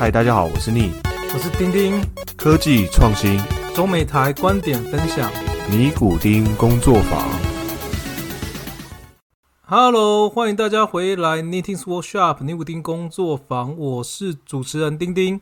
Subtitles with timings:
[0.00, 0.92] 嗨，大家好，我是逆
[1.34, 2.00] 我是丁丁，
[2.36, 3.36] 科技创新
[3.74, 5.28] 中美台观点分享。
[5.68, 7.28] 尼古丁工作坊。
[9.62, 15.40] Hello，欢迎大家回来 Knitting Workshop 尼古丁工作坊，我是主持人丁丁。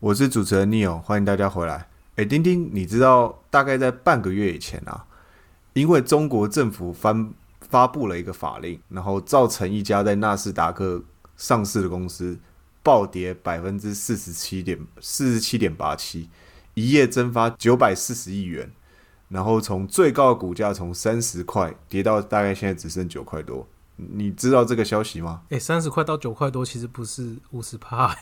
[0.00, 1.88] 我是主持人 Neil，欢迎大家回来。
[2.16, 5.06] 哎，丁丁，你知道大概在半个月以前啊，
[5.72, 7.32] 因为中国政府翻
[7.62, 11.02] 发布了一个法令，然后造成一家在纳斯达克
[11.38, 12.38] 上市的公司
[12.86, 16.30] 暴跌百分之四十七点四十七点八七，
[16.74, 18.70] 一夜蒸发九百四十亿元，
[19.28, 23.66] 然后从最高的股价从三十块跌到大概现在只剩九块多。
[23.96, 25.42] 你知道这个消息吗？
[25.48, 28.16] 哎，三十块到九块多，其实不是五十趴。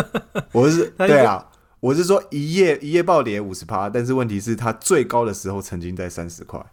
[0.52, 6.64] 我是对啊，我是说一夜一夜暴跌五十趴，但是问题是它最高的时候曾经在三十块，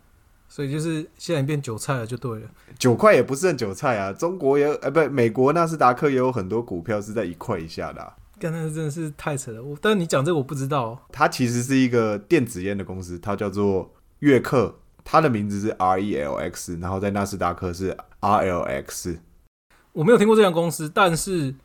[0.54, 2.48] 所以就是现在变韭菜了，就对了。
[2.78, 4.14] 九块也不是很韭菜啊。
[4.14, 8.16] 中国也有呃不，美国纳斯达克也有很多股票是在一块以下的、啊。
[8.40, 11.08] 刚才真的是太扯了，我但是你讲这个我不知道。
[11.12, 19.18] 它其实是一个电子烟的公司，它叫做悦克，它的名字是 R E L X，然后在纳斯达克是 R L X。
[19.94, 21.56] 我没有听过这家公司，但是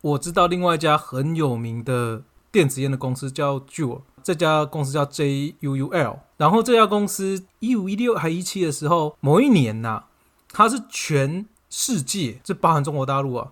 [0.00, 2.22] 我知道另外一家很有名的
[2.52, 6.20] 电子烟的公司叫 Juul，这家公司叫 J U U L。
[6.36, 10.04] 然后这家公司一五一六还一七的时候，某一年呐、
[10.52, 13.50] 它是全世界，这包含中国大陆啊，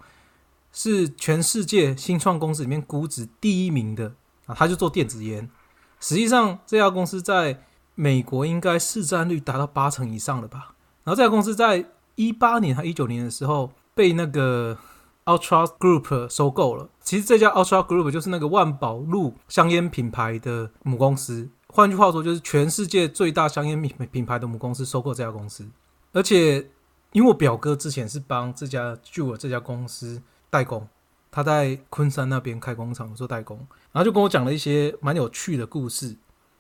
[0.72, 4.14] 是全世界新创公司里面估值第一名的
[4.46, 5.50] 啊，它就做电子烟。
[5.98, 7.62] 实际上，这家公司在
[7.94, 10.74] 美国应该市占率达到八成以上了吧？
[11.02, 14.78] 然后这家公司在一八年还一九年的时候被那个
[15.26, 16.88] Ultra Group 收购了。
[17.02, 25.68] 其实这家 Ultra Group 就是那个万宝路香烟品牌的母公司，换句话说，就是全世界最大香烟品品牌的母公司收购这家公司。
[26.12, 26.70] 而且，
[27.12, 30.88] 因为我表哥之前是帮这家 Jewel 这家公司代工，
[31.30, 33.58] 他在昆山那边开工厂做代工，
[33.92, 36.16] 然后就跟我讲了一些蛮有趣的故事。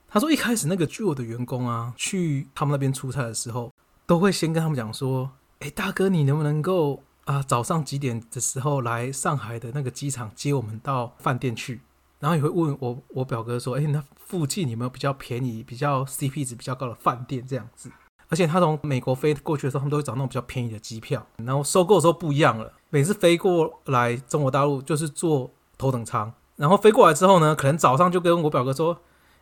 [0.08, 3.72] 他说一开始那个 Jewel 的员工啊，去他们那边出差的时候，
[4.06, 11.82] 都会先跟他们讲说：“哎，大哥，你能不能够啊早上几点的时候来上海的那个机场接我们到饭店去？”
[12.18, 17.92] 然后也会问我我表哥说：“哎，那附近有没有比较便宜、比较 CP 值比较高的饭店？”这样子。
[18.28, 21.24] 而且他从美国飞过去的时候，他们都会找那种比较便宜的机票。
[21.36, 28.98] 然后收购的时候不一样了，每次飞过来中国大陆就是坐头等舱，然后飞过来之后呢，可能早上就跟我表哥说：“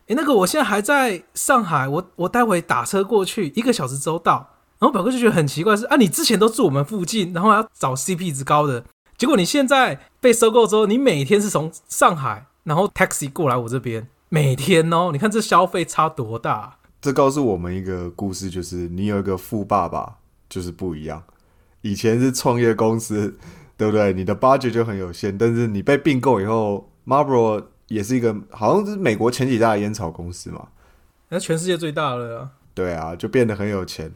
[0.07, 4.49] 诶，那个我现在还在上海，我我待会打车过去，一个小时之后到。”
[4.79, 8.83] 然后表哥就觉得很奇怪是，啊，你之前都住我们附近，然后要找 CP 值高的，
[9.17, 16.77] 结果你现在被收购之后，你每天是从上海然后 taxi 过来我这边，每天哦，你看这消费差多大？
[17.01, 20.15] 这告诉我们一个故事，就是你有一个富爸爸
[20.49, 21.23] 就是不一样。
[21.81, 23.37] 以前是创业公司，
[23.77, 24.11] 对不对？
[24.11, 30.69] 你的 budget 就很有限，但是你被并购以后，Marlboro 也是一个好像是美国前几大的烟草公司嘛，
[31.29, 32.49] 那全世界最大了啊！
[32.73, 34.11] 对啊，就变得很有钱，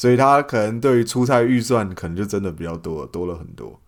[0.00, 3.78] 所以他可能对于出差预算可能就真的比较多，多了很多。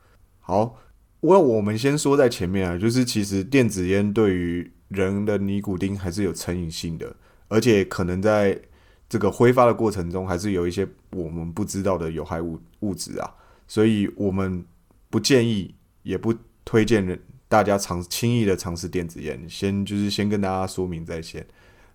[0.40, 0.76] 好，
[1.20, 7.16] 我我们先说在前面啊，就是其实电子烟对于人的尼古丁还是有成瘾性的，
[7.48, 8.60] 而且可能在
[9.08, 13.34] 这个挥发的过程中，还是有一些我们不知道的有害物物质啊，
[13.66, 14.62] 所以我们
[15.08, 17.18] 不建议，也不推荐人
[17.48, 19.42] 大家尝轻易的尝试电子烟。
[19.48, 21.46] 先就是先跟大家说明在先。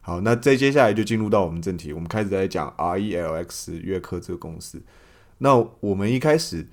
[0.07, 4.81] 好，那再接下来就进入到我们正题，我们开始在讲 R E L X 悦克这个公司。
[5.39, 6.65] 那我们一开始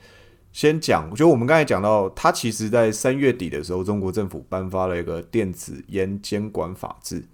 [0.52, 7.24] 先讲，我觉得我们刚才讲到，它其实在三月底的时候，中国政府颁发了一个电子烟监管法制，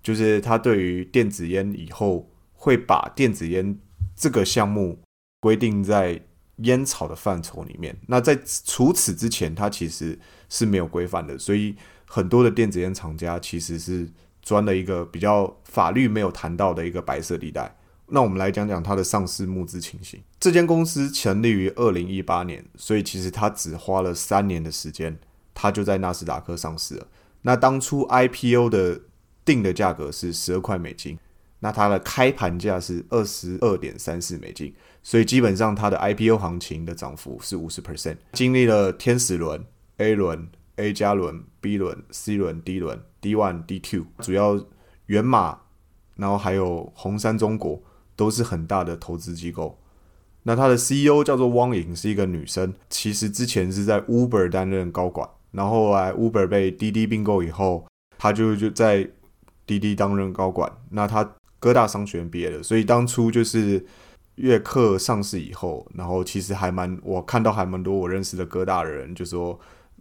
[0.00, 3.76] 就是它对于电子烟以后会把电子烟
[4.14, 5.00] 这个项目
[5.40, 6.22] 规定在
[6.58, 7.96] 烟草的范畴里面。
[8.06, 10.16] 那在除此之前，它其实
[10.48, 11.74] 是没有规范的，所以
[12.06, 14.08] 很多的电子烟厂家其实是
[14.48, 17.76] 钻了一个比较法律没有谈到的一个白色地带。
[18.06, 20.18] 那我们来讲讲它的上市募资情形。
[20.40, 25.18] 这间公司成立于二零一八年，所以其实它只花了三年的时间，
[25.52, 27.06] 它就在纳斯达克上市了。
[27.42, 29.02] 那当初 IPO 的
[29.44, 31.18] 定的价格是十二块美金，
[31.60, 38.16] 那它的开盘价是二十二点三四美金，所以基本上它的 IPO 行情的涨幅是五十 percent。
[38.32, 39.62] 经历了天使轮、
[39.98, 44.58] A 轮、A 加轮、B 轮、C 轮、D 轮、D one、D two，主要
[45.06, 45.58] 源码，
[46.16, 47.80] 然后还有红杉中国
[48.16, 49.78] 都是很大的投资机构。
[50.44, 52.72] 那它的 CEO 叫做汪颖，是一个女生。
[52.88, 57.86] 其实之前是在 Uber 担任高管，然后来 Uber 被滴滴并购以后，
[58.16, 59.08] 她就就在
[59.66, 60.72] 滴滴担任高管。
[60.90, 63.84] 那她哥大商学院毕业的，所以当初就是
[64.36, 69.58] 悦客上市以后，然后其实还蛮我看到还蛮多我认识的哥大的人就说，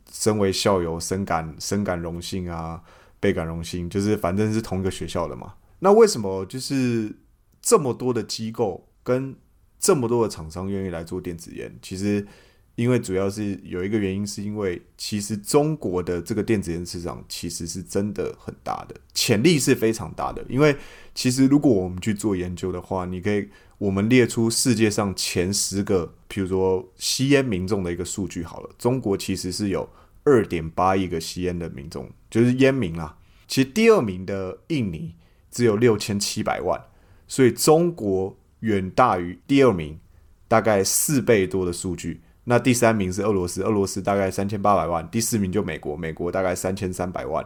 [0.10, 2.82] 身为校友深感深感荣幸啊，
[3.20, 5.54] 倍感荣幸，就是反正是同一个学校的嘛。
[5.80, 7.16] 那为什么就是
[7.62, 9.36] 这么多的机构跟
[9.80, 11.78] 这么多的厂商愿意来做电子烟？
[11.82, 12.26] 其实。
[12.78, 20.46] 因为主要是有一个原因，是因为其实中国的这个电子烟市场其实是真的很大的，潜力是非常大的。
[20.48, 20.76] 因为
[21.16, 23.50] 其实如果我们去做研究的话，你可以
[23.80, 28.70] 我们列出世界上前十个，比如说吸烟民众的一个数据好了。
[28.78, 29.90] 中国其实是有
[30.28, 33.18] 二点八亿个吸烟的民众，就是烟民啦。
[33.48, 35.16] 其实第二名的印尼
[35.50, 36.80] 只有六千七百万，
[37.28, 39.98] 所以中国远大于第二名
[40.50, 42.22] 大概四倍多的数据。
[42.44, 47.46] 那第三名是俄罗斯，俄罗斯大概三千八百万，第四名就美国，美国大概三千三百万。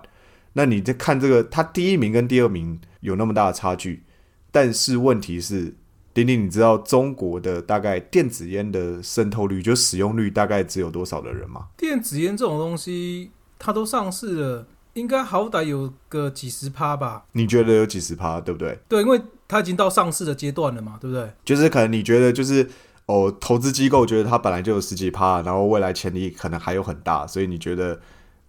[0.54, 4.04] 那你在看这个，它第一名跟第二名有那么大的差距，
[4.52, 5.76] 但是问题是，
[6.14, 11.68] 丁丁，你知道中国的大概电子烟的渗透率，就使用率大概只有多少的人吗？
[11.78, 17.26] 电子烟这种东西，它都上市了，应该好歹有个几十趴吧？
[17.32, 18.80] 你觉得有几十趴，对不对？
[18.88, 21.32] 对，因为它已经到上市的阶段了嘛，对不对？
[21.46, 22.70] 就是可能你觉得就是。
[23.08, 28.00] 哦，投资机构觉得它本来就有十几趴，然后未来潜力可能还有很大，所以你觉得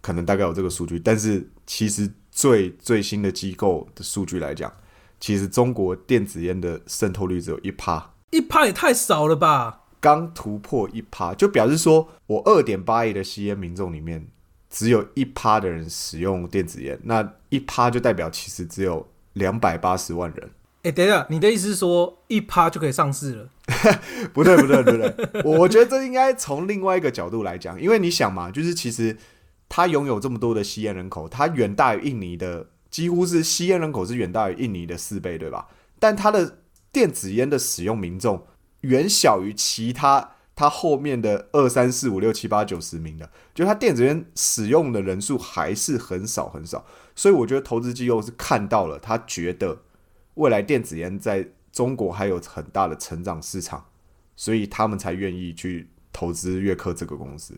[0.00, 1.00] 可能大概有这个数据。
[1.00, 4.72] 但是其实最最新的机构的数据来讲，
[5.22, 9.82] 其实中国电子烟的渗透率只有一趴，一趴也太少了吧？
[10.00, 14.26] 刚突破一趴，就表示说我二点八亿的吸烟民众里面，
[14.68, 20.50] 只有一趴的人使用电子烟，那一趴就代表其实只有两百八十万人。
[20.82, 23.48] 哎，等一下，你的意思是说一趴就可以上市了？
[24.34, 29.16] 不对，不对，不对，我我觉得这应该从另外一个角度来讲，因为你想嘛，就是其实
[29.68, 35.66] 它拥有这么多的吸烟人口，它远大于印尼的，几乎是吸烟人口是远大于印尼的四倍，对吧？
[35.98, 36.58] 但它的
[36.92, 38.46] 电子烟的使用民众
[38.82, 46.86] 远小于其他它后面的二三四五六七八九十名的，就它电子烟使用的人数还是很少很少，
[47.16, 49.82] 所以我觉得投资机构是看到了，他觉得。
[50.36, 53.84] 未来电子烟在中国还有很大的成长市场，
[54.34, 57.54] 所以他们才愿意去投资悦克这个公司。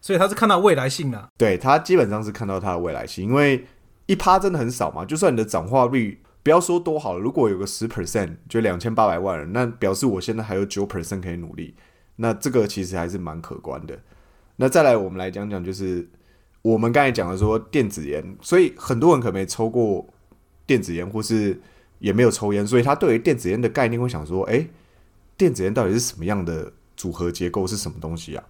[0.00, 1.26] 所以他是看到未来性啊？
[1.36, 3.66] 对他基本上是看到他的未来性，因为
[4.06, 5.04] 一趴真的很少嘛。
[5.04, 11.74] 就算你的转化率不要说多好了，如果有个十 percent，就两千八百万人，那表示我现在还有九 percent 可以努力。
[12.16, 13.98] 那这个其实还是蛮可观的。
[14.56, 16.08] 那再来，我们来讲讲，就是
[16.62, 20.06] 我们刚才讲的说电子烟，所以很多人可能没抽过
[20.66, 21.60] 电子烟，或是。
[22.02, 24.66] 也没有抽烟，所以他对于电子烟的概念会想说：“哎，
[25.36, 27.64] 电子烟到底是什么样的组合结构？
[27.64, 28.42] 是什么东西啊？”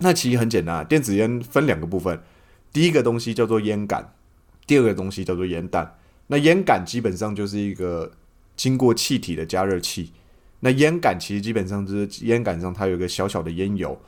[0.00, 2.20] 那其实很简单，电子烟分两个部分，
[2.72, 4.12] 第一个东西叫做烟杆，
[4.66, 5.94] 第二个东西叫做烟弹。
[6.26, 8.10] 那烟杆基本上就是一个
[8.56, 10.12] 经过气体的加热器，
[10.60, 13.98] 那烟杆其实基本上就是烟杆上它有一个小小的烟油，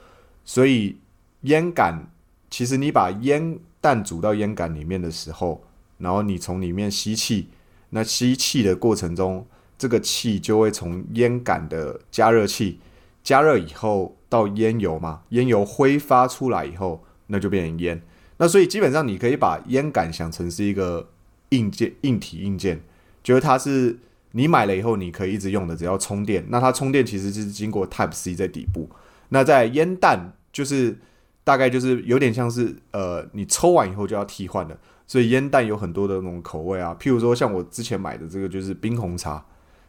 [0.44, 0.96] 所以
[1.42, 2.10] 烟杆
[2.50, 5.64] 其实你把烟弹煮到烟杆里面的时候，
[5.98, 7.48] 然后你从里面吸气。
[7.90, 9.46] 那吸气的过程中，
[9.78, 12.80] 这个气就会从烟杆的加热器
[13.22, 18.02] 加热以后到烟油嘛，烟油挥发出来以后，那就变成烟。
[18.38, 21.10] 那所以基本上你可以把烟杆想成是一个
[21.50, 22.80] 硬件、硬体硬件，
[23.22, 23.98] 就是它是
[24.32, 26.44] 你买了以后你可以一直用的，只要充电。
[26.48, 28.88] 那它充电其实是经过 Type C 在底部。
[29.28, 30.96] 那在烟弹就是
[31.44, 34.78] 大概就是有点像是呃，你抽完以后就要替换的。
[35.06, 39.42] 所以烟弹有很多的那种口味啊，譬如说像我之前买的这个就是冰红茶，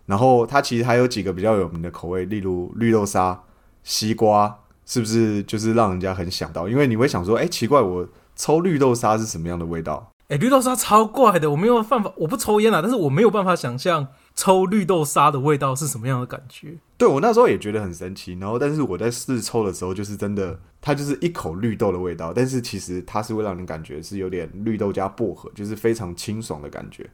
[0.06, 3.44] 然后它其实还有几个比较有名的口味，例如绿豆沙、
[3.84, 6.70] 西瓜，是不是就是让人家很想到？
[6.70, 8.08] 因为你会想说，哎，奇怪，我
[8.40, 10.14] 抽绿豆沙是什么样的味道？
[10.30, 14.08] 哎，绿豆沙超怪的，我没有办法，我不抽烟啊，但是我没有办法想象。
[14.34, 16.78] 抽绿豆沙的味道是什么样的感觉？
[16.98, 27.10] 对我那时候也觉得很神奇，然后但是我在试抽的时候，就是真的，它就是一口绿豆的味道，但是其实它是会让人感觉是有点绿豆加薄荷，就是非常清爽的感觉。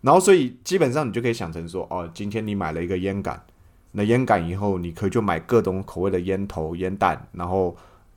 [0.00, 3.42] 然后所以基本上你就可以想成说，哦，今天你买了一个烟杆，
[3.92, 7.76] 那烟杆以后你可以就买各种口味的烟头、烟弹，然后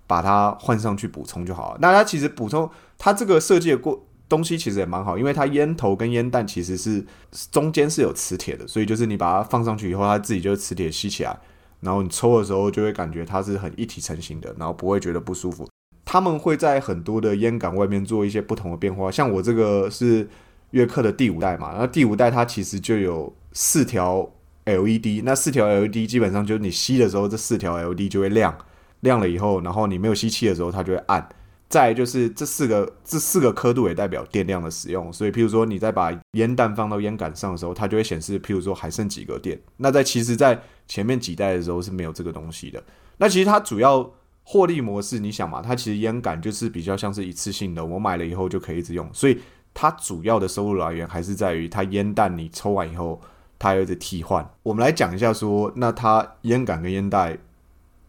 [0.10, 1.78] 把它换上去补充就好了。
[1.80, 4.04] 那它其实补充它这个设计的过。
[4.30, 7.04] 东西其实也蛮好，因为它烟头跟烟弹其实是
[7.50, 11.36] 中间是有磁铁的，所以就是你把它放上去以后，它自己就磁铁吸起来，
[11.80, 15.68] 然后你抽的时候就会感觉它是很一体成型的，然后不会觉得不舒服。
[16.06, 20.30] 他们会在很多的烟杆外面做一些不同的变化，像我这个是
[20.70, 24.30] 悦克的第五代嘛，那第五代它其实就有四条
[24.66, 28.56] LED，那四条 LED 基本上就是你吸的时候，这四条 LED 就会亮，
[29.02, 31.28] 亮了以后，然后你没有吸气的时候，它就会暗。
[31.70, 39.60] 再就是这四个这四个刻度也代表电量的使用，所以譬如说你在把烟弹放到烟杆上的时候，它就会显示譬如说还剩几个电。
[39.78, 42.84] 那在其实，在前面几代的时候是没有这个东西的。
[43.18, 49.40] 那其实它主要获利模式，你想嘛，它其实烟杆就是比较像是一次性的，我买了以后就可以一直用，所以
[49.76, 53.22] 它主要的收入来源还是在于它烟弹你抽完以后，
[53.60, 54.44] 它有一直替换。
[54.64, 57.38] 我们来讲一下说，那它烟杆跟烟袋，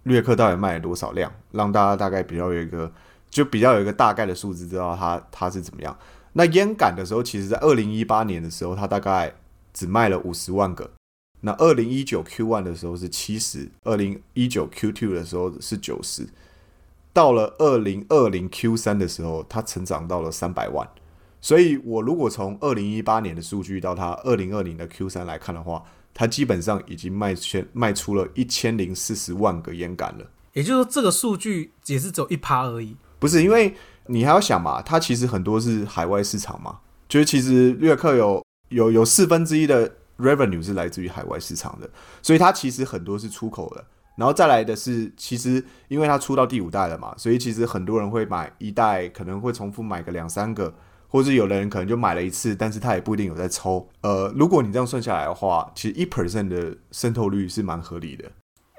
[0.05, 2.91] 略克到底卖了多少量，让大家大概比较有一个，
[3.29, 5.97] 就比较有一个大概的数字，知道它它是怎么样。
[6.33, 9.35] 那烟感的时候，其实在二零一八年的时候，它大概
[9.73, 10.91] 只卖了五十万个。
[11.43, 16.29] 那二零一九 Q one 的时候是七十，二零一九 Q two 的时候是九十，
[17.13, 20.87] 到了二零二零 Q 三的时候，它成长到了三百万。
[21.41, 30.25] 所以，我如果从二零一八年的数据到它二零二零的 Q 三来看的话，它基本上已经卖全卖出了一千零四十万个烟杆了。
[30.53, 32.97] 也就是说，这个数据也是只有一趴而已。
[33.19, 33.75] 不是，因为
[34.07, 39.97] 你还要想嘛，它其实很多是海外市场嘛，就是其实略克有有有四分之一的。
[40.21, 41.89] Revenue 是来自于海外市场的，
[42.21, 43.83] 所以它其实很多是出口的。
[44.17, 50.75] 然后再来的是，其实因为它出到第五代了嘛，所以其实很多人会买一代，可能会重复买个两三个，
[51.11, 53.87] 或者有的人可能就买了一次，但是他也不一定有在抽。
[54.01, 58.31] 呃，如果你这样算下来的话，其实一 percent 的渗透率是蛮合理的。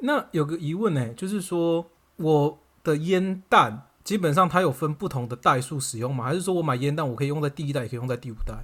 [0.02, 1.86] 那有个疑问呢，就是说
[2.16, 6.24] 我的烟弹基本上它有分不同的代数使用吗？
[6.24, 8.56] 还是说我买烟弹我可以用在第一代，也可以用在第五代？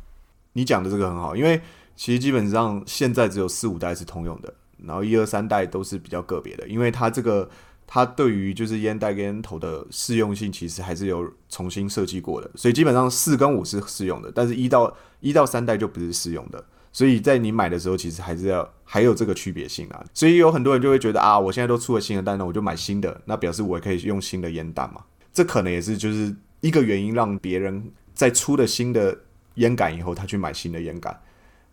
[0.53, 1.61] 你讲的这个很好，因为。
[1.99, 4.53] 其实基本上现在只有四五代是通用的，
[4.85, 7.49] 然后一二三代都是比较个别的，因为它这个
[7.87, 25.01] 它对于就是烟袋跟烟头的适用性其实还是有重新设计过的，所以基本上四跟五是适用的，但是一到一到三代就不是适用的，所以在你买的时候其实还是要还有这个区别性啊，所以有很多人就会觉得啊，我现在都出了新的弹，那我就买新的，那表示我也可以用新的烟弹嘛，
[25.31, 29.17] 这可能也是就是一个原因，让别人在出了新的
[29.55, 31.17] 烟杆以后，他去买新的烟杆。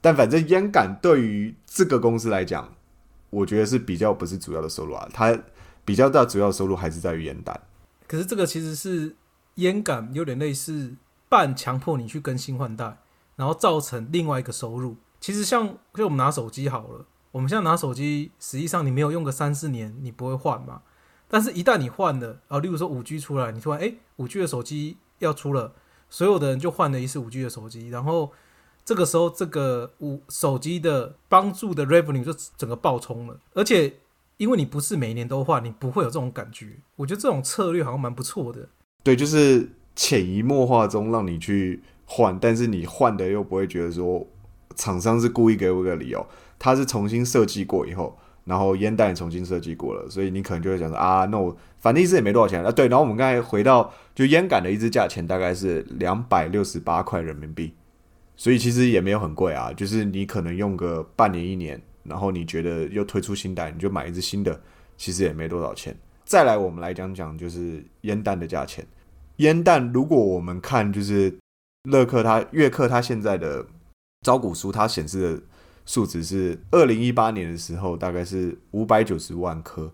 [0.01, 2.71] 但反正烟感对于这个公司来讲，
[3.31, 5.37] 我觉得是比较不是主要的收入啊，它
[5.85, 7.61] 比较大主要收入还是在于烟弹。
[8.07, 9.17] 可是这个其实是
[9.57, 10.95] 烟感有点类似
[11.29, 12.99] 半强迫你去更新换代，
[13.37, 14.97] 然后造成另外一个收入。
[15.21, 20.83] 其实像就我们拿手机好了，我们现在拿手机，实际上你没有用个三四年，你不会换嘛。
[21.29, 25.73] 但是，一旦你换了啊，例如说五 G 出来，你突然哎，五 G 的手机要出了，
[26.09, 28.33] 所有的人就换了一次五 G 的手机，然后。
[28.87, 33.91] 这个时候，这个五手机的帮助的 revenue 就整个爆冲了，而且
[34.37, 36.79] 因为你不是每一年都换，你不会有这种感觉。
[36.97, 38.69] 我觉得这种策略好像蛮不错的。
[39.03, 44.27] 对，就是潜移默化中让你去换，但是你换的又不会觉得说
[44.75, 46.27] 厂商是故意给我一个理由，
[46.59, 52.73] 他是重新设计过以后，然后烟弹也重新设计过了，所以你可能就会想说啊，那我反正一支也没多少钱啊。
[52.73, 57.75] 对，然后我们刚才回到就烟杆的一支价钱大概是两百六十八块人民币。
[58.37, 64.61] 所以其实也没有很贵啊，就是你可能用个半年一年，然后你觉得又推出新代，你就买一支新的，
[64.97, 65.97] 其实也没多少钱。
[66.25, 68.87] 再来，我们来讲讲就是烟弹的价钱。
[69.37, 71.37] 烟弹如果我们看就是
[71.91, 73.67] 乐克它乐克它现在的
[74.23, 75.43] 招股书，它显示的
[75.85, 79.93] 数值是二零一八年的时候大概是五百九十万颗，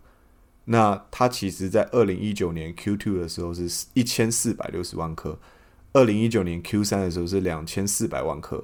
[0.66, 5.38] 那它其实在二零一九年 Q two 的时候是一千四百六十万颗。
[5.92, 8.62] 二零一九年 Q 三的时候是两千四百万颗，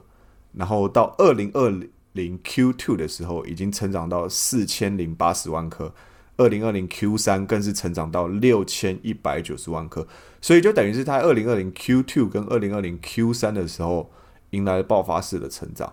[0.52, 5.94] 然后到二零二零零 Q two 的时候已经成长到四千零八十万颗，
[6.38, 10.08] 二零二零 Q 三更是成长到六千一百九十万颗，
[10.40, 14.11] 所以就等于是它二零二零 Q two 跟二零二零 Q 三的时候
[14.50, 15.92] 迎来了爆发式的成长。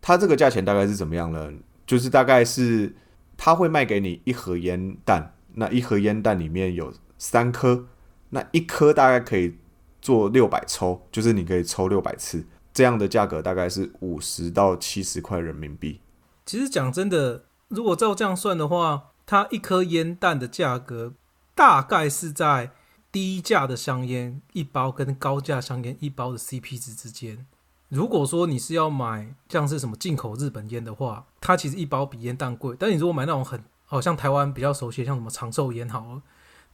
[0.00, 1.52] 它这个价钱大概是怎么样呢？
[1.86, 2.96] 就是大概是
[3.36, 7.86] 它会卖给你一盒烟弹，那一盒烟弹里面有三颗，
[8.30, 9.54] 那一颗大概可以。
[10.00, 12.46] 做六百抽，就是你可以抽六百次，
[12.78, 16.00] 这样的价格大概是五十到七十块人民币。
[16.46, 21.14] 其实讲真的，如果照这样算的话，它一颗烟弹的价格
[21.56, 22.70] 大概是在
[23.10, 27.44] 低价的香烟一包跟高价香烟一包的 CP 值之间。
[27.88, 32.76] 如果说你是要买像是什么进口日本烟的话，它其实一包比烟弹贵。
[32.78, 36.22] 但你如果买那种很好像台湾比较熟悉像什么长寿烟好了，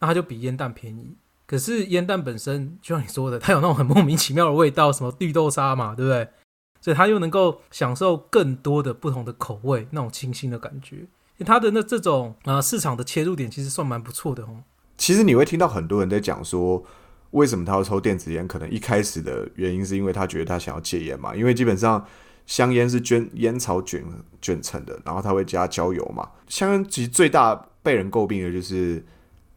[0.00, 1.16] 那它就比烟弹便宜。
[1.46, 6.26] 可是烟弹本身，就像你说的，它有那种很莫名其妙的味道，什么绿豆沙嘛，对不对？
[6.80, 11.06] 所以它又能够享受更多的不同的口味，那种清新的感觉。
[11.44, 14.62] 它的那这种啊市场的切入点其实算蛮不错的哦。
[14.96, 16.82] 其实你会听到很多人在讲说，
[17.32, 18.48] 为什么他要抽电子烟？
[18.48, 22.06] 可能一开始的原因是因为他觉得他想要戒烟嘛，因为基本上
[22.46, 24.02] 香烟是卷烟草卷
[24.40, 26.26] 卷成的，然后他会加焦油嘛。
[26.48, 29.04] 香烟其实最大被人诟病的就是。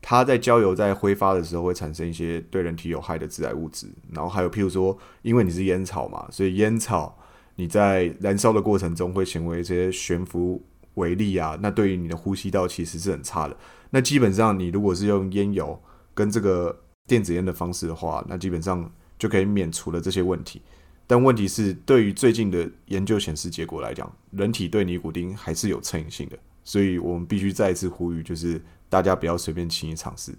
[0.01, 7.17] 它在焦油在挥发的时候会产生一些对人体有害的致癌物质，然后还有譬如说，因为你是烟草嘛，所以烟草
[7.55, 10.63] 你在燃烧的过程中会成为一些悬浮
[10.93, 13.57] 为例啊，那对于你的呼吸道其实是很差的。
[13.89, 15.81] 那基本上你如果是用烟油
[16.13, 16.77] 跟这个
[17.07, 20.61] 电子烟的方式的话，那基本上就可以免除了这些问题。
[21.05, 30.33] 但问题是，对于最近的研究显示结果来讲，人体对尼古丁还是有成瘾性的，所以我们必须再一次呼吁，就是大家不要随便轻易尝试。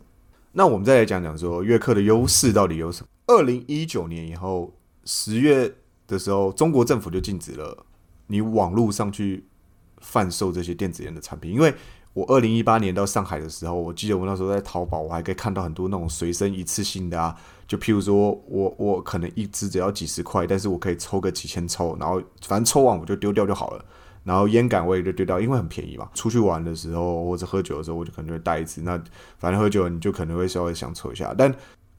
[0.52, 3.08] 那我们再来讲讲说，悦客的优势到底有什么？
[3.26, 4.72] 二零一九年以后
[5.04, 5.72] 十月
[6.06, 7.84] 的时候，中国政府就禁止了
[8.26, 9.44] 你网络上去
[9.98, 11.72] 贩售这些电子烟的产品，因为
[12.14, 17.36] 我二零一八年到上海的时候，我记得我那时候在淘宝，我还可以看到很多那种随身一次性的啊，
[17.66, 23.84] 就譬如说我我可能一支只要几十块，但是我可以抽个几千抽，然后反正抽完我就丢掉就好了。
[24.28, 26.06] 然后烟杆我也就丢掉，因为很便宜嘛。
[26.12, 28.82] 出去玩的时候或者喝酒的时候，我就可能会带一支。
[28.82, 29.02] 那
[29.38, 31.50] 反正喝酒你就可能会稍微想抽一下，但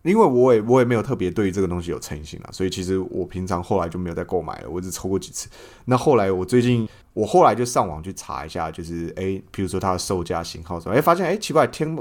[0.04, 4.70] 因为我也我也没有特别对于这个东西有成瘾性啊，所以其实我平常后来就没有再购买了。
[4.70, 5.50] 我只抽过几次。
[5.86, 11.98] 那后来我最近我后来就上网去查一下，就是诶，比如说它的售价型号什么，诶，发现诶奇怪，天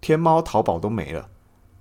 [0.00, 1.26] 天猫、淘宝都没了。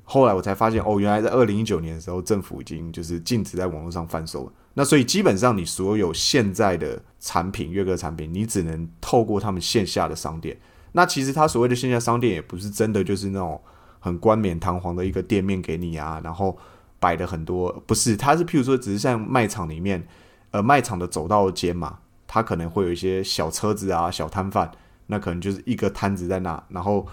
[0.03, 4.51] 后来我才发现，哦，原来在二零一九年的时候，政府已经就是禁止在网络上贩售了。
[4.77, 10.55] 那所以基本上，你所有现在的产品，悦客产品，你只能透过他们线下的商店。
[10.91, 13.59] 那其实他所谓的线下商店，也不是真的就是那种
[13.99, 16.55] 很冠冕堂皇的一个店面给你啊，然后
[16.99, 20.07] 摆的很多，不是，他是譬如说，只是像卖场里面，
[20.51, 24.71] 呃，卖场的走道间嘛，他可能会有一些小车子啊，小摊贩，
[25.07, 27.07] 那可能就是一个摊子在那，然后。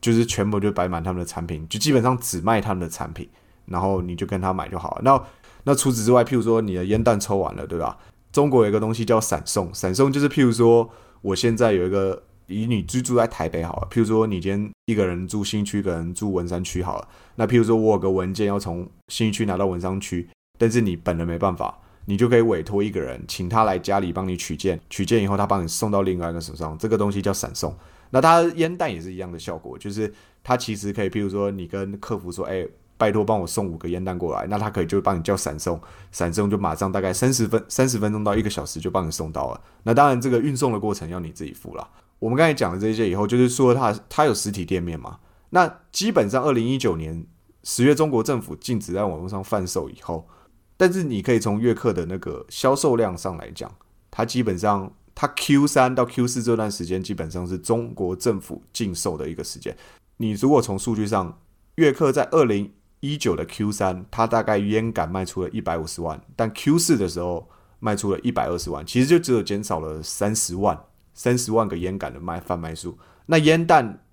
[0.00, 3.28] 就是全部就摆满他们的产品，就基本上只卖他们的产品，
[3.66, 5.00] 然后你就跟他买就好了。
[5.02, 5.20] 那
[5.68, 7.98] 那除此之外，譬如说你的烟弹抽完了，对吧？
[8.32, 10.88] 中国有一个东西叫闪送，闪送就是譬如说，
[11.20, 17.08] 我现在有一个以你居住在台北好了，譬如说你今天一个人住新区，一个人住文山区好了。
[17.34, 27.76] 那譬如说我有个文件要从新区拿到文山区，但是你本人没办法，你就可以委托一个人，请他来家里帮你取件，取件以后他帮你送到另外一个手上，这个东西叫闪送。
[28.08, 30.10] 那它烟弹也是一样的效果，就是
[30.42, 32.66] 它其实可以，譬如说你跟客服说，哎，
[32.98, 35.80] 拜托帮我送五个烟弹过来，那他可以就帮你叫闪送，
[36.12, 39.60] 闪送就马上大概三十分三十分钟到一个小时就帮你送到了。
[39.84, 41.88] 那当然这个运送的过程要你自己付了。
[42.18, 45.18] 我们刚才讲了这些以后，就是说它它有实体店面嘛？
[45.50, 47.24] 那基本上二零一九年
[47.62, 50.28] 十月中国政府禁止在网络上贩售以后，
[50.76, 53.72] 但是你可以从悦客的那个销售量上来讲，
[54.10, 54.92] 它基本上。
[55.20, 59.76] 它 Q 三到 Q 四这段时间基本上是中国政府禁售的一个时间。
[60.18, 61.40] 你如果从数据上，
[61.74, 70.78] 悦客在二零一九的 Q 三，它大概烟杆卖出了一百五十万，但 Q 四的时候卖出了一百二十万，其实就只有减少了三十万，
[71.14, 72.98] 三十万个烟杆的卖贩卖数。
[73.26, 74.04] 那烟弹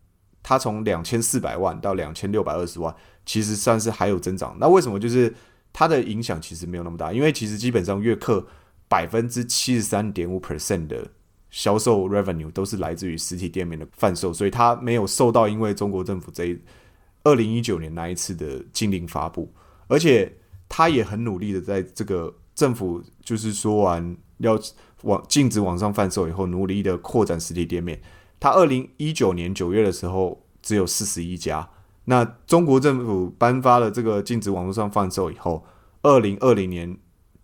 [0.43, 2.95] 它从两千四百万到两千六百二十万，
[3.25, 4.57] 其实算是还有增长。
[4.59, 5.33] 那为什么就是
[5.71, 7.11] 它的影响其实没有那么大？
[7.11, 8.45] 因为其实基本上月客。
[8.87, 11.09] 百分之七十三点五 percent 的
[11.49, 16.61] 销售 revenue 都是来自于实体店面的贩售，所以它没有受到因为中国政府这一
[17.25, 19.53] 二零一九年那一次的禁令发布，
[19.87, 20.37] 而且
[20.69, 24.57] 它也很努力的在这个政府就是说完要
[25.01, 28.01] 往禁止网上贩售以后，努力的扩展实体店面。
[28.39, 31.69] 它二零一九年九月的时候只有四十一家，
[32.05, 35.65] 那中国政府颁发了这个禁止网络上贩售以后，
[36.01, 36.97] 二零二零年。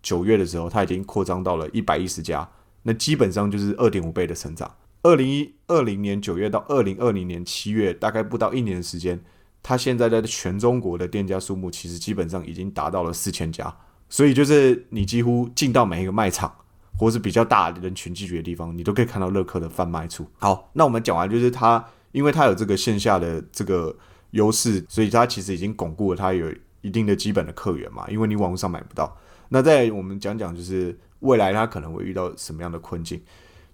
[0.04, 2.50] 九月的时候，它已经扩张到了一百一十家，
[2.82, 4.78] 那基本上就是二点五倍的成长。
[5.04, 9.24] 二零一二零年九月到二零二零年七月，大概不到一年的时间，
[9.64, 13.74] 它现在在全中国的店家数目其实基本上已经达到了四千家。
[14.10, 16.54] 所以就是你几乎进到每一个卖场，
[16.98, 20.28] 或是比较大的人群聚集的地方，你都可以看到乐客的贩卖处。
[20.38, 23.96] 好，那我们讲完就是它，因为它有这个线下的这个
[24.32, 29.18] 优势，所以它其实已经巩固了它有一定的基本的客源嘛，因为你网络上买不到。
[29.48, 33.22] 那再我们讲讲，就是未来它可能会遇到什么样的困境？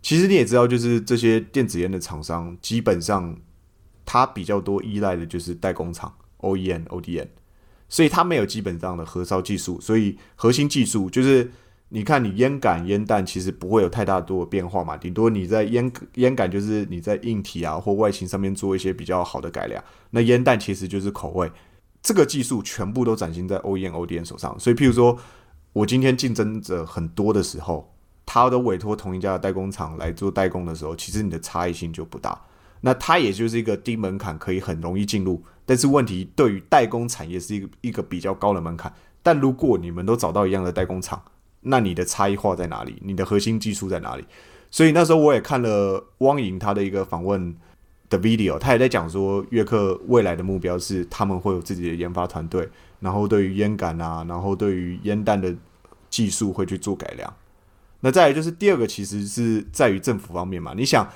[0.04, 3.36] 其实你也知道，就是这些电子烟的厂商，基本上
[4.08, 7.28] 它比较多依赖的就是代工厂 OEM、ODM，
[7.88, 11.52] 所以它没有基本上的核烧技术，所以核心技术就是
[11.90, 21.52] 你看你烟杆、烟弹其实不会有太大多的变化嘛，顶多你在烟烟杆就是你在硬体啊或外形上面做一些比较好的改良，那烟弹其实就是口味，
[22.02, 25.20] 这个技术全部都展现在 OEM、ODM 手上，所以譬如说。
[25.74, 27.94] 我今天竞争者很多的时候，
[28.26, 32.42] 他都委托同一家的代工厂来做代工的时候，其实你的差异性就不大。
[32.82, 35.42] 那它也就是一个低门槛，可以很容易进入。
[35.66, 38.94] 但是问题对于代工产业是一个一个比较高的门槛。
[39.22, 41.22] 但如果你们都找到一样的代工厂，
[41.62, 43.02] 那你的差异化在哪里？
[43.04, 44.26] 你的核心技术在哪里？
[44.72, 47.56] 所以那时候我也看了汪莹他的一个访问
[48.10, 55.56] 的 video，他也在讲说，悦客未来的目标是他们会有自己的研发团队，然后对于烟感啊，然后对于烟弹的。
[56.10, 57.32] 技术会去做改良，
[58.00, 60.74] 那再来就是第二个，其实是在于政府方面嘛。
[60.76, 61.08] 你想，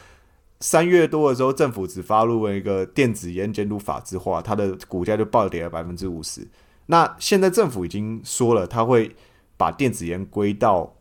[0.61, 6.47] 三月多的时候，政府只发布了一个电子烟监督法制化，它的股价就暴跌了百分之五十。
[6.85, 9.15] 那现在政府已经说了，它会
[9.57, 10.95] 把电子烟归到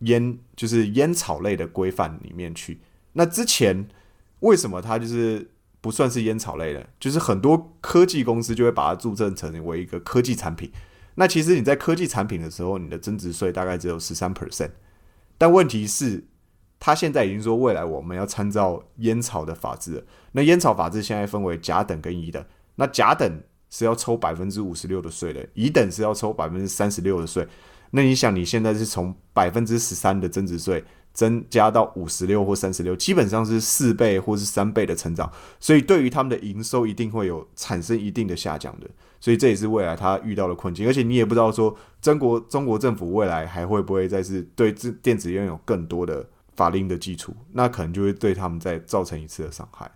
[0.00, 2.80] 烟就是烟草类的规范里面去。
[3.12, 3.88] 那之前
[4.40, 6.88] 为什么它就是不算是烟草类的？
[6.98, 10.70] 就是很多科技公司就会把它注册成为一个科技产品。
[11.16, 14.70] 那其实你在科技产品的时候，你的增值税大概只有十三 percent。
[15.36, 16.24] 但问题是，
[16.80, 20.06] 他现在已经说未来我们要参照烟草的法制。
[20.32, 22.44] 那烟草法制现在分为甲等跟乙等。
[22.76, 27.46] 那甲等是要抽百分之五十六的税的，乙等是要抽百分之三十六的税。
[27.90, 35.32] 那你想，你现在是从百分之十三的增值税增加到五十六或三十六，基本上是四倍或是三倍的成长。
[35.58, 38.86] 所以对于他们的营收一定会有产生一定的下降的。
[39.20, 40.86] 所以这也是未来他遇到的困境。
[40.86, 44.70] 而且你也不知道说中国中国政府未来还会不会再是对
[45.02, 46.24] 电子烟有更多的
[46.58, 49.88] 法令的基础，那可能就会对他们再造成一次的伤害。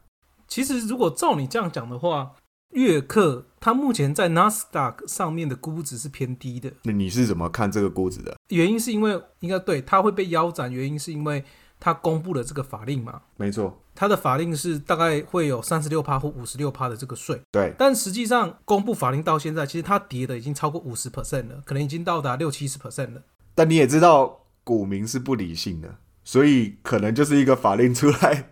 [0.46, 2.37] 其实如果照你这样讲的话，
[2.70, 6.72] 悦克它目前在 Nasdaq 上面的估值是偏低的。
[6.85, 8.37] 那你是怎么看这个估值的？
[8.51, 11.44] 原因是因为应该对它会被腰斩，原因是因为
[11.81, 13.22] 它公布了这个法令嘛？
[13.37, 17.40] 没错，它的法令是大概会有三十六趴或五十六趴的这个税。
[17.51, 23.22] 对，但实际上公布法令到现在，其实它跌的已经超过五十 percent 了，可能已经到达六七十 percent 了。
[23.55, 28.51] 但你也知道，股民是不理性的，所以可能就是一个法令出来，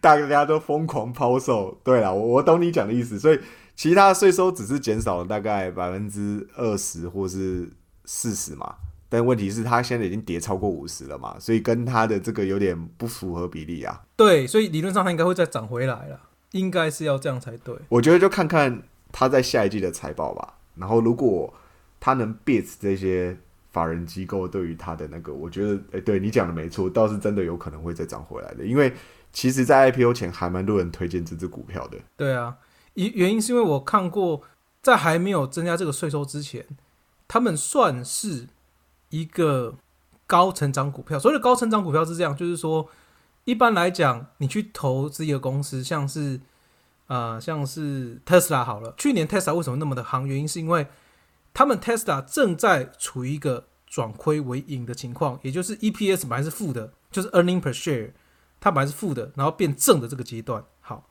[0.00, 1.80] 大家都疯狂抛售。
[1.84, 3.38] 对了，我我懂你讲的意思，所以。
[3.74, 7.68] 其他税收只是减少了大概百分之二十或是
[8.04, 8.74] 四十嘛，
[9.08, 14.02] 但问题是它现在已经跌超过五十了嘛，所以跟它的这个有点不符合比例啊。
[14.14, 17.74] 对，所以理论上它应该会再涨回来了，应该是要这样才对。
[17.88, 21.52] 我觉得就看看它在下一季的财报吧，然后如果
[21.98, 23.38] 它能 beat 这些
[23.72, 28.94] 法人机构对于它的那个，我觉得，哎，对你讲的没错，倒是真的有可能会再涨回来的，因为
[29.32, 31.98] 其实，在 IPO 前还蛮多人推荐这只股票的。
[32.16, 32.58] 对啊。
[32.94, 34.42] 原原因是因为我看过，
[34.82, 36.66] 在还没有增加这个税收之前，
[37.26, 38.48] 他们算是
[39.08, 39.76] 一个
[40.26, 41.18] 高成长股票。
[41.18, 42.86] 所谓的高成长股票是这样，就是说，
[43.44, 46.38] 一般来讲，你去投资一个公司，像是
[47.06, 48.94] 啊，像是特斯拉好了。
[48.98, 50.28] 去年特斯拉为什么那么的行？
[50.28, 50.86] 原因是因为
[51.54, 58.12] 他们 Tesla 正在处于一个转亏为盈的情况，也就是 EPS 本来是负的，就是 earning per share，
[58.60, 60.64] 它本来是负的，然后变正的这个阶段。
[60.80, 61.08] 好。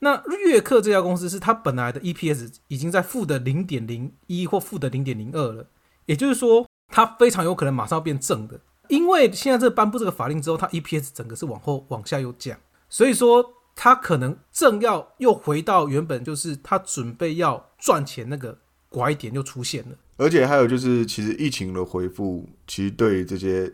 [0.00, 5.66] 那瑞克这家公司是它本来的 EPS 已经在负的零点零一或负的零点零二了，
[6.06, 12.56] 也就是说它非常有可能马上变正的，因为现在这颁布这个法令之后，它 EPS 整个是往后往下又降，
[12.88, 18.56] 所以说它可能正要又回到原本就是它准备要赚钱那个
[18.88, 19.96] 拐点就出现了。
[20.16, 23.72] 而且还有就是，其实疫情的恢复其实对这些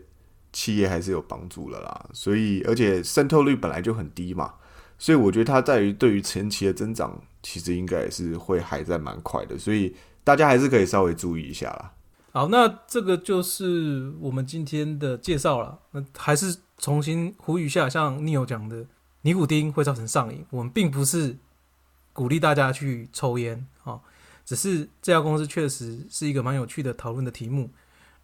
[0.53, 4.53] 企业还是有帮助了啦，所以而且渗透率本来就很低嘛。
[4.97, 11.91] 所以我觉得它在于对于前期的增长，其实应该也是会还在蛮快的，所以大家还是可以稍微注意一下啦。
[12.31, 15.79] 好，那这个就是我们今天的介绍了。
[15.91, 18.85] 那还是重新呼吁一下，像 Neil 讲的，
[19.23, 20.45] 尼古丁会造成上瘾。
[20.49, 21.35] 我们并不是
[22.13, 23.74] 鼓励大家去抽烟啊，
[24.45, 27.69] 只是这家公司确实是一个蛮有趣的讨论的题目。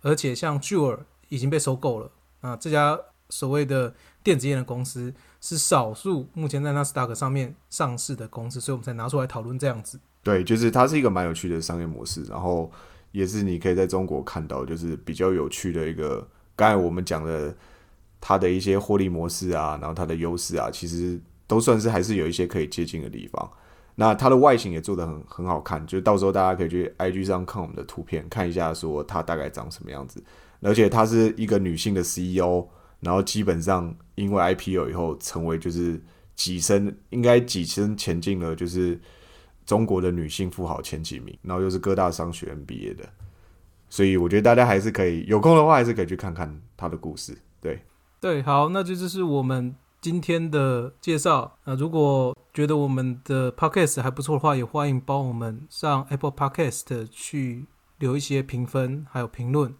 [0.01, 2.97] 而且像 j u e 已经被收购了啊，这家
[3.29, 5.13] 所谓的电子烟的公司。
[5.43, 9.99] 是少数目前在纳斯达克上面上市的公司，所以我们才拿出来讨论这样子。
[10.21, 12.71] 对，就是它是一个蛮有趣的商业模式，然后
[13.12, 16.29] 也是你可以在中国看到，就是比较有趣的一个。
[16.55, 17.57] 刚才我们讲的
[18.19, 23.51] 它的一些获利模式啊，然后它的优势啊，其实都算是还是有一些可以接近的地方。
[23.95, 30.23] 那它的外形也做的很很好看，就是到时候大家可以去 IG 上看我们的图片，看一下说它大概长什么样子。
[30.62, 32.67] 而且它是一个女性的 CEO。
[33.04, 35.99] 然后基本上因为 IPO 以后成为就是
[36.38, 39.01] 跻身应该跻身前进了就是
[39.65, 43.04] 中国的女性富豪前几名，然后又是各大商学院毕业的，
[43.89, 47.36] 所以我觉得大家还是可以有空的话还是可以去看看她的故事。
[47.60, 47.82] 对
[48.19, 51.58] 对，好，那这就是我们今天的介绍。
[51.65, 57.65] 那如果觉得我们的 Podcast 还不错的话，也欢迎帮我们上 Apple Podcast 去
[57.99, 59.73] 留一些评分还有评论。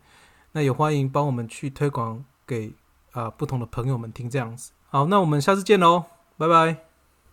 [0.54, 2.74] 那也欢迎帮我们去推广给。
[3.14, 6.06] 啊，不同的朋友们听这样子，好，那我们下次见喽，
[6.38, 6.78] 拜拜，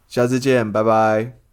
[0.09, 1.48] 下次见，拜拜。